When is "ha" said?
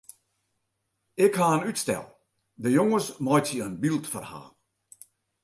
1.39-1.49